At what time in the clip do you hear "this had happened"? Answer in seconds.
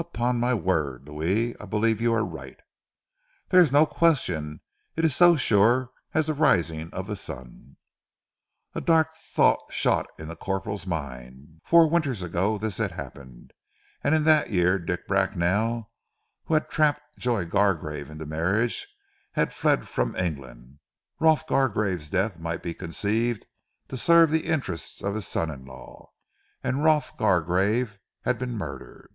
12.58-13.52